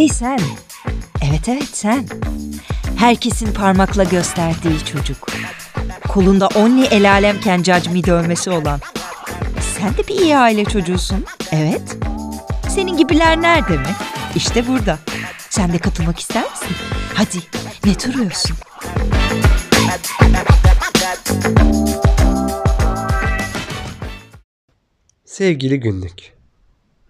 [0.00, 0.40] Hey sen.
[1.22, 2.06] Evet evet sen.
[2.96, 5.26] Herkesin parmakla gösterdiği çocuk.
[6.08, 8.80] Kolunda only el alemken cacmi dövmesi olan.
[9.78, 11.24] Sen de bir iyi aile çocuğusun.
[11.52, 11.96] Evet.
[12.68, 13.96] Senin gibiler nerede mi?
[14.34, 14.98] İşte burada.
[15.50, 16.76] Sen de katılmak ister misin?
[17.14, 17.38] Hadi
[17.84, 18.56] ne duruyorsun?
[25.24, 26.39] Sevgili günlük.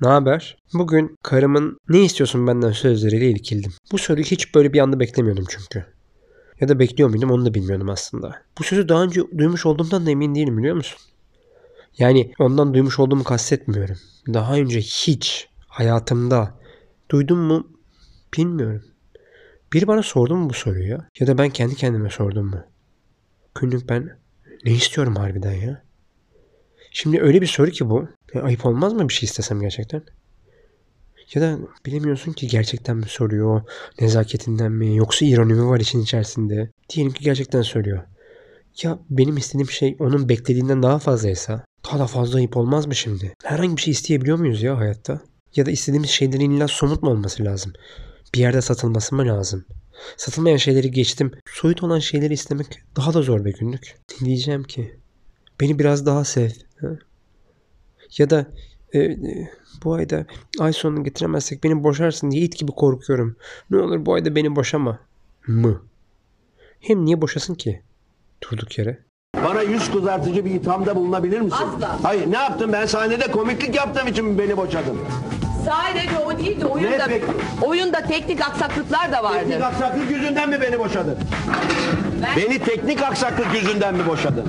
[0.00, 0.56] Ne haber?
[0.74, 3.72] Bugün karımın ne istiyorsun benden sözleriyle ilgildim.
[3.92, 5.86] Bu soruyu hiç böyle bir anda beklemiyordum çünkü.
[6.60, 8.42] Ya da bekliyor muydum onu da bilmiyordum aslında.
[8.58, 10.98] Bu sözü daha önce duymuş olduğumdan da emin değilim biliyor musun?
[11.98, 13.96] Yani ondan duymuş olduğumu kastetmiyorum.
[14.34, 16.54] Daha önce hiç hayatımda
[17.10, 17.68] duydum mu
[18.36, 18.82] bilmiyorum.
[19.72, 21.08] Biri bana sordu mu bu soruyu ya?
[21.20, 22.64] Ya da ben kendi kendime sordum mu?
[23.54, 24.18] Günlük ben
[24.64, 25.82] ne istiyorum harbiden ya?
[26.90, 28.08] Şimdi öyle bir soru ki bu.
[28.34, 30.02] Ya ayıp olmaz mı bir şey istesem gerçekten?
[31.34, 33.62] Ya da bilemiyorsun ki gerçekten mi soruyor,
[34.00, 36.70] nezaketinden mi, yoksa ironi mi var için içerisinde?
[36.90, 38.02] Diyelim ki gerçekten söylüyor.
[38.82, 43.34] Ya benim istediğim şey onun beklediğinden daha fazlaysa daha da fazla ayıp olmaz mı şimdi?
[43.44, 45.20] Herhangi bir şey isteyebiliyor muyuz ya hayatta?
[45.56, 47.72] Ya da istediğimiz şeylerin illa somut mu olması lazım?
[48.34, 49.64] Bir yerde satılması mı lazım?
[50.16, 51.32] Satılmayan şeyleri geçtim.
[51.46, 52.66] Soyut olan şeyleri istemek
[52.96, 53.96] daha da zor be günlük.
[54.24, 54.99] Diyeceğim ki
[55.60, 56.50] beni biraz daha sev.
[58.18, 58.46] Ya da
[58.92, 59.16] e, e,
[59.84, 60.26] bu ayda
[60.60, 63.36] ay sonunu getiremezsek beni boşarsın diye it gibi korkuyorum.
[63.70, 64.98] Ne olur bu ayda beni boşama
[65.46, 65.82] mı?
[66.80, 67.82] Hem niye boşasın ki?
[68.42, 68.98] Durduk yere.
[69.44, 71.64] Bana yüz kızartıcı bir ithamda bulunabilir misin?
[71.76, 71.98] Asla.
[72.02, 74.98] Hayır ne yaptım ben sahnede komiklik yaptığım için mi beni boşadın?
[75.64, 77.26] Sadece o değil de oyunda, peki?
[77.62, 79.38] oyunda teknik aksaklıklar da vardı.
[79.38, 81.18] Teknik aksaklık yüzünden mi beni boşadın?
[82.22, 84.44] Ben- Beni teknik aksaklık yüzünden mi boşadın?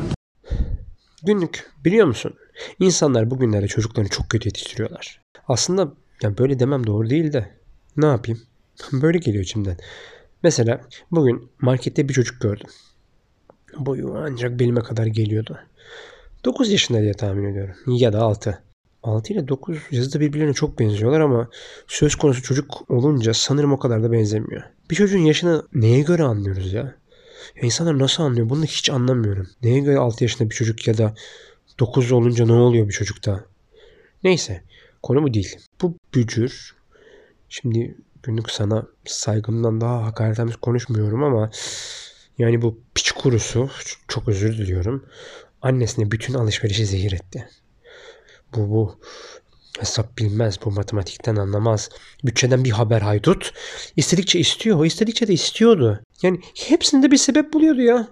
[1.23, 2.33] Günlük biliyor musun?
[2.79, 5.21] İnsanlar bugünlerde çocuklarını çok kötü yetiştiriyorlar.
[5.47, 7.51] Aslında yani böyle demem doğru değil de
[7.97, 8.41] ne yapayım?
[8.91, 9.77] Böyle geliyor içimden.
[10.43, 12.67] Mesela bugün markette bir çocuk gördüm.
[13.77, 15.59] Boyu ancak belime kadar geliyordu.
[16.45, 17.75] 9 yaşında diye tahmin ediyorum.
[17.87, 18.63] Ya da 6.
[19.03, 21.49] 6 ile 9 yazıda birbirlerine çok benziyorlar ama
[21.87, 24.63] söz konusu çocuk olunca sanırım o kadar da benzemiyor.
[24.89, 26.95] Bir çocuğun yaşını neye göre anlıyoruz ya?
[27.55, 28.49] Ya insanlar nasıl anlıyor?
[28.49, 29.49] Bunu hiç anlamıyorum.
[29.63, 31.15] Neye göre 6 yaşında bir çocuk ya da
[31.79, 33.45] 9 olunca ne oluyor bir çocukta?
[34.23, 34.63] Neyse.
[35.03, 35.57] Konu bu değil.
[35.81, 36.75] Bu bücür.
[37.49, 41.51] Şimdi günlük sana saygımdan daha hakaretamiz konuşmuyorum ama
[42.37, 43.69] yani bu piç kurusu
[44.07, 45.05] çok özür diliyorum.
[45.61, 47.49] Annesine bütün alışverişi zehir etti.
[48.55, 48.99] Bu bu
[49.81, 51.89] hesap bilmez, bu matematikten anlamaz.
[52.25, 53.53] Bütçeden bir haber haydut.
[53.95, 55.99] İstedikçe istiyor, o istedikçe de istiyordu.
[56.21, 58.07] Yani hepsinde bir sebep buluyordu ya.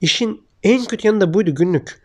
[0.00, 2.02] İşin en kötü yanı da buydu günlük.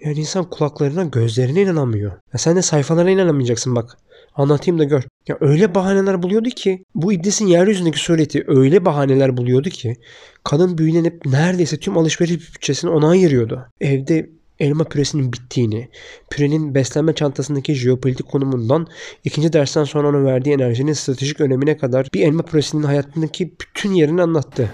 [0.00, 2.12] Yani insan kulaklarına, gözlerine inanamıyor.
[2.12, 3.98] Ya sen de sayfalarına inanamayacaksın bak.
[4.34, 5.02] Anlatayım da gör.
[5.28, 9.96] Ya öyle bahaneler buluyordu ki bu iblisin yeryüzündeki sureti öyle bahaneler buluyordu ki
[10.44, 13.66] kadın büyülenip neredeyse tüm alışveriş bütçesini ona ayırıyordu.
[13.80, 14.30] Evde
[14.60, 15.88] elma püresinin bittiğini,
[16.30, 18.86] pürenin beslenme çantasındaki jeopolitik konumundan
[19.24, 24.22] ikinci dersten sonra ona verdiği enerjinin stratejik önemine kadar bir elma püresinin hayatındaki bütün yerini
[24.22, 24.70] anlattı.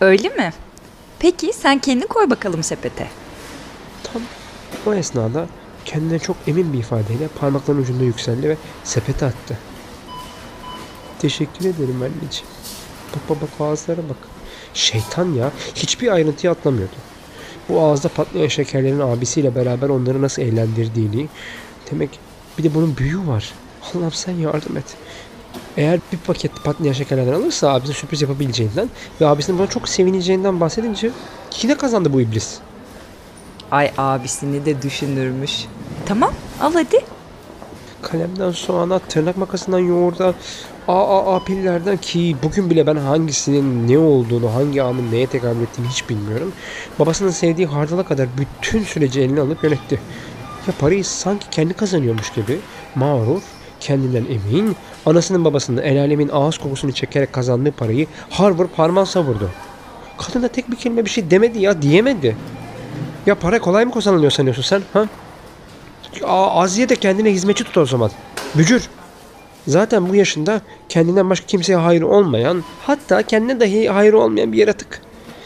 [0.00, 0.52] Öyle mi?
[1.18, 3.08] Peki sen kendin koy bakalım sepete.
[4.02, 4.22] Tam
[4.86, 5.46] o esnada
[5.84, 9.58] kendine çok emin bir ifadeyle parmaklarının ucunda yükseldi ve sepete attı.
[11.18, 12.48] Teşekkür ederim anneciğim.
[13.14, 14.16] Bak bak bak ağızlara bak.
[14.74, 16.96] Şeytan ya hiçbir ayrıntıyı atlamıyordu.
[17.68, 21.28] Bu ağızda patlayan şekerlerin abisiyle beraber onları nasıl eğlendirdiğini
[21.90, 22.10] demek
[22.58, 23.52] bir de bunun büyüğü var.
[23.82, 24.96] Allah'ım sen yardım et.
[25.76, 28.90] Eğer bir paket patlayan şekerlerden alırsa abisine sürpriz yapabileceğinden
[29.20, 31.10] ve abisinin buna çok sevineceğinden bahsedince
[31.62, 32.58] yine kazandı bu iblis.
[33.70, 35.64] Ay abisini de düşünürmüş.
[36.06, 37.04] Tamam al hadi.
[38.02, 40.34] Kalemden soğana, tırnak makasından yoğurda,
[40.88, 46.08] AAA pillerden ki bugün bile ben hangisinin ne olduğunu, hangi anın neye tekabül ettiğini hiç
[46.08, 46.52] bilmiyorum.
[46.98, 50.00] Babasının sevdiği hardala kadar bütün süreci eline alıp yönetti.
[50.66, 52.58] Ya parayı sanki kendi kazanıyormuş gibi
[52.94, 53.42] mağrur,
[53.80, 54.76] kendinden emin,
[55.06, 59.50] anasının babasının el alemin ağız kokusunu çekerek kazandığı parayı har vurup harman savurdu.
[60.18, 62.36] Kadın da tek bir kelime bir şey demedi ya, diyemedi.
[63.26, 64.82] Ya para kolay mı kazanılıyor sanıyorsun sen?
[64.92, 65.06] Ha?
[66.28, 68.10] Aziye de kendine hizmetçi tut o zaman.
[68.54, 68.88] Bücür.
[69.66, 75.00] Zaten bu yaşında kendinden başka kimseye hayır olmayan, hatta kendine dahi hayır olmayan bir yaratık.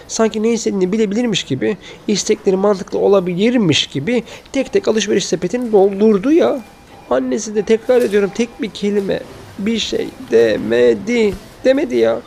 [0.09, 1.77] Sanki ne istediğini bilebilirmiş gibi,
[2.09, 4.23] istekleri mantıklı olabilirmiş gibi
[4.53, 6.63] tek tek alışveriş sepetini doldurdu ya.
[7.11, 9.21] Annesi de tekrar ediyorum tek bir kelime,
[9.59, 11.35] bir şey demedi.
[11.65, 12.21] Demedi ya.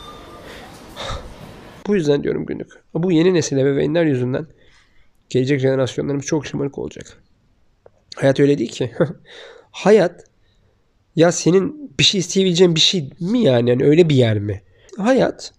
[1.87, 2.71] Bu yüzden diyorum günlük.
[2.93, 4.47] Bu yeni nesil ebeveynler yüzünden
[5.29, 7.17] gelecek jenerasyonlarımız çok şımarık olacak.
[8.15, 8.91] Hayat öyle değil ki.
[9.71, 10.25] Hayat
[11.15, 13.69] Ya senin bir şey isteyebileceğin bir şey mi yani?
[13.69, 14.63] yani öyle bir yer mi?
[14.97, 15.53] Hayat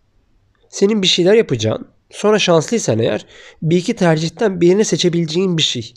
[0.69, 3.27] senin bir şeyler yapacağın sonra şanslıysan eğer
[3.63, 5.95] bir iki tercihten birini seçebileceğin bir şey.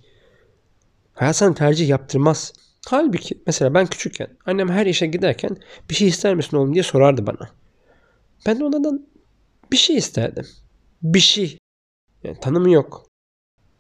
[1.14, 2.54] Hayat sana tercih yaptırmaz.
[2.88, 5.58] Halbuki mesela ben küçükken annem her işe giderken
[5.90, 7.50] bir şey ister misin oğlum diye sorardı bana.
[8.46, 9.08] Ben de ondan
[9.72, 10.46] bir şey isterdim.
[11.02, 11.58] Bir şey.
[12.24, 13.08] Yani tanımı yok.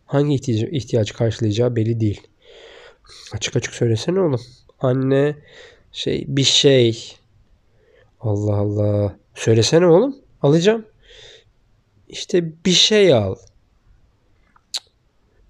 [0.06, 2.28] Hangi ihtiyacı, ihtiyacı karşılayacağı belli değil.
[3.34, 4.42] Açık açık söylesene oğlum.
[4.82, 5.36] Anne
[5.92, 7.16] şey bir şey.
[8.20, 9.16] Allah Allah.
[9.36, 10.16] Söylesene oğlum.
[10.42, 10.86] Alacağım.
[12.08, 13.36] İşte bir şey al.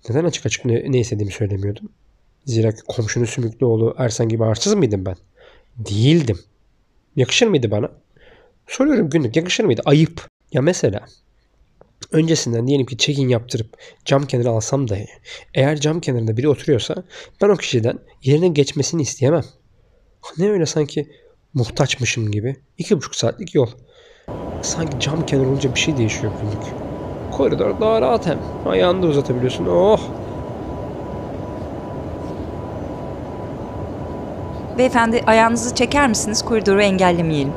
[0.09, 1.89] Neden açık açık ne, ne istediğimi söylemiyordum?
[2.45, 5.15] Zira komşunun sümüklü oğlu Ersan gibi arsız mıydım ben?
[5.77, 6.39] Değildim.
[7.15, 7.91] Yakışır mıydı bana?
[8.67, 9.81] Soruyorum günlük yakışır mıydı?
[9.85, 10.27] Ayıp.
[10.53, 11.05] Ya mesela
[12.11, 15.07] öncesinden diyelim ki check-in yaptırıp cam kenarı alsam dahi
[15.53, 16.95] eğer cam kenarında biri oturuyorsa
[17.41, 19.43] ben o kişiden yerine geçmesini isteyemem.
[20.37, 21.07] Ne öyle sanki
[21.53, 22.55] muhtaçmışım gibi.
[22.77, 23.67] iki buçuk saatlik yol.
[24.61, 26.73] Sanki cam kenarı olunca bir şey değişiyor günlük.
[27.31, 28.39] Koridor daha rahat hem.
[28.65, 29.65] Ayağını da uzatabiliyorsun.
[29.65, 29.99] Oh!
[34.77, 36.41] Beyefendi ayağınızı çeker misiniz?
[36.45, 37.53] Koridoru engellemeyelim.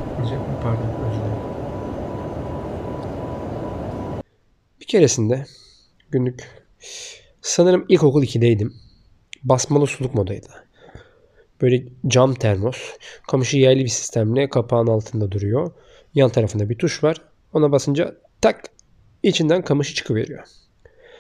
[0.63, 1.37] Pardon özür dilerim.
[4.77, 5.45] Bir keresinde
[6.11, 6.65] günlük
[7.41, 8.73] sanırım ilkokul 2'deydim.
[9.43, 10.49] Basmalı suluk modaydı.
[11.63, 12.77] Böyle cam termos.
[13.29, 15.73] Kamışı yaylı bir sistemle kapağın altında duruyor.
[16.15, 17.17] Yan tarafında bir tuş var.
[17.53, 18.65] Ona basınca tak
[19.23, 20.45] içinden kamışı çıkıveriyor.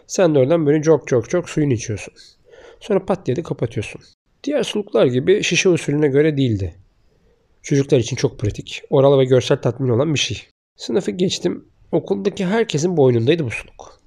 [0.07, 2.15] Sen de oradan böyle çok çok çok suyunu içiyorsun.
[2.81, 4.01] Sonra pat diye de kapatıyorsun.
[4.45, 6.75] Diğer suluklar gibi şişe usulüne göre değildi.
[7.63, 10.43] Çocuklar için çok pratik, oral ve görsel tatmin olan bir şey.
[10.77, 11.72] Sınıfı geçtim.
[11.93, 14.01] Okuldaki herkesin boynundaydı bu suluk.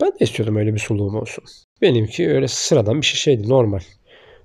[0.00, 1.44] Ben de istiyordum öyle bir suluğum olsun.
[1.82, 3.80] Benimki öyle sıradan bir şişeydi normal.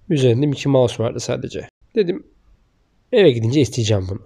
[0.10, 1.70] Üzerinde Mickey Mouse vardı sadece.
[1.96, 2.28] Dedim
[3.12, 4.22] eve gidince isteyeceğim bunu.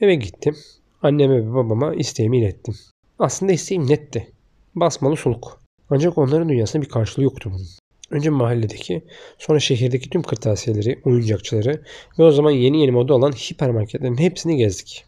[0.00, 0.56] Eve gittim.
[1.02, 2.74] Anneme ve babama isteğimi ilettim.
[3.18, 4.32] Aslında isteğim netti.
[4.74, 5.60] Basmalı suluk.
[5.90, 7.66] Ancak onların dünyasında bir karşılığı yoktu bunun.
[8.10, 9.02] Önce mahalledeki,
[9.38, 11.82] sonra şehirdeki tüm kırtasiyeleri, oyuncakçıları
[12.18, 15.04] ve o zaman yeni yeni moda olan hipermarketlerin hepsini gezdik.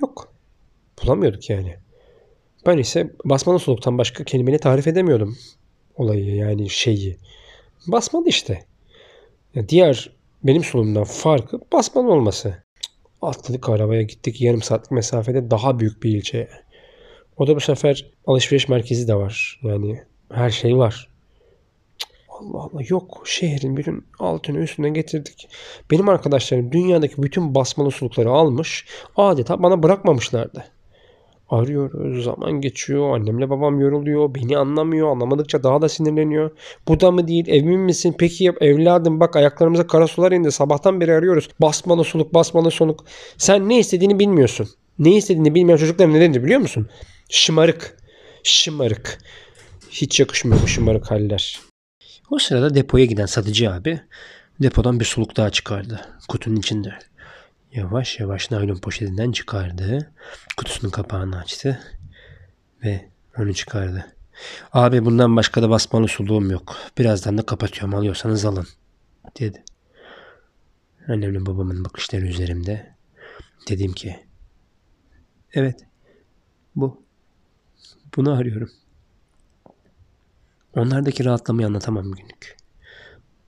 [0.00, 0.31] Yok.
[1.02, 1.76] Bulamıyorduk yani.
[2.66, 5.36] Ben ise basmalı suluktan başka kelimeyle tarif edemiyordum
[5.96, 7.16] olayı yani şeyi.
[7.86, 8.64] Basmalı işte.
[9.54, 10.10] Ya diğer
[10.44, 12.62] benim suluğumdan farkı basmalı olması.
[13.22, 16.48] Atladık arabaya gittik yarım saatlik mesafede daha büyük bir ilçeye.
[17.36, 19.60] O da bu sefer alışveriş merkezi de var.
[19.62, 20.02] Yani
[20.32, 21.08] her şey var.
[22.28, 25.48] Allah Allah yok şehrin bütün altını üstüne getirdik.
[25.90, 30.64] Benim arkadaşlarım dünyadaki bütün basmalı sulukları almış adeta bana bırakmamışlardı.
[31.52, 36.50] Arıyoruz zaman geçiyor annemle babam yoruluyor beni anlamıyor anlamadıkça daha da sinirleniyor.
[36.88, 41.14] Bu da mı değil emin misin peki evladım bak ayaklarımıza kara sular indi sabahtan beri
[41.14, 41.48] arıyoruz.
[41.60, 43.04] Basmalı suluk basmalı suluk
[43.36, 44.68] sen ne istediğini bilmiyorsun.
[44.98, 46.88] Ne istediğini bilmeyen çocuklar nedendir biliyor musun?
[47.30, 47.96] Şımarık.
[48.42, 49.18] Şımarık.
[49.90, 51.60] Hiç yakışmıyor bu şımarık haller.
[52.30, 54.00] O sırada depoya giden satıcı abi
[54.62, 56.94] depodan bir suluk daha çıkardı kutunun içinde.
[57.74, 60.12] Yavaş yavaş naylon poşetinden çıkardı.
[60.56, 61.80] Kutusunun kapağını açtı
[62.84, 63.08] ve
[63.38, 64.06] onu çıkardı.
[64.72, 66.76] Abi bundan başka da basmalı suluğum yok.
[66.98, 68.66] Birazdan da kapatıyorum alıyorsanız alın
[69.40, 69.64] dedi.
[71.08, 72.94] Annemle babamın bakışları üzerimde.
[73.68, 74.26] Dedim ki
[75.52, 75.86] evet
[76.76, 77.02] bu.
[78.16, 78.70] Bunu arıyorum.
[80.74, 82.56] Onlardaki rahatlamayı anlatamam günlük.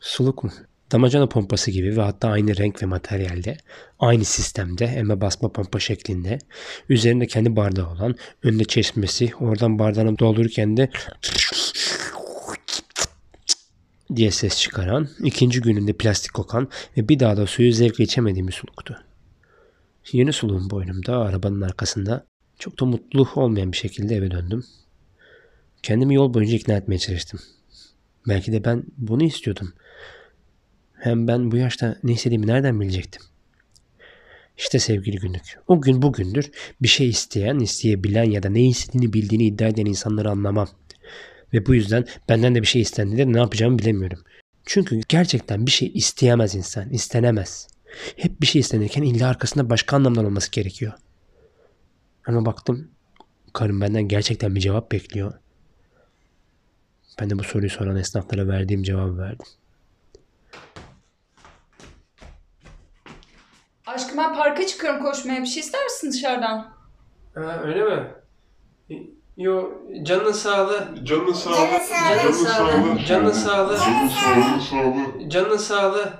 [0.01, 0.51] Suluk mu?
[0.95, 3.57] Damacana pompası gibi ve hatta aynı renk ve materyalde,
[3.99, 6.39] aynı sistemde emme basma pompa şeklinde,
[6.89, 10.91] üzerinde kendi bardağı olan, önünde çeşmesi, oradan bardağını doldururken de
[14.17, 18.53] diye ses çıkaran, ikinci gününde plastik kokan ve bir daha da suyu zevkle içemediğim bir
[18.53, 18.99] suluktu.
[20.13, 22.27] Yeni suluğum boynumda, arabanın arkasında,
[22.59, 24.65] çok da mutlu olmayan bir şekilde eve döndüm.
[25.83, 27.41] Kendimi yol boyunca ikna etmeye çalıştım.
[28.29, 29.73] Belki de ben bunu istiyordum.
[31.05, 33.23] Hem ben bu yaşta ne istediğimi nereden bilecektim?
[34.59, 35.59] İşte sevgili günlük.
[35.69, 36.51] O gün bugündür
[36.83, 40.69] bir şey isteyen, isteyebilen ya da ne istediğini bildiğini iddia eden insanları anlamam.
[41.53, 44.19] Ve bu yüzden benden de bir şey istendiğinde ne yapacağımı bilemiyorum.
[44.67, 47.69] Çünkü gerçekten bir şey isteyemez insan, istenemez.
[48.17, 50.93] Hep bir şey istenirken illa arkasında başka anlamlar olması gerekiyor.
[52.27, 52.91] Ama baktım
[53.53, 55.35] karım benden gerçekten bir cevap bekliyor.
[57.21, 59.47] Ben de bu soruyu soran esnaflara verdiğim cevabı verdim.
[64.17, 65.43] Ben parka çıkıyorum koşmaya.
[65.43, 66.67] Bir şey ister misin dışarıdan?
[67.35, 68.13] Ha, öyle mi?
[69.37, 69.71] Yo
[70.03, 70.89] canın sağlığı.
[71.05, 71.57] Canın sağlığı.
[72.19, 73.05] Canın sağlığı.
[73.07, 73.79] Canın sağlığı.
[73.79, 74.09] Canın
[74.59, 75.29] sağlığı.
[75.29, 76.13] Canın sağlığı.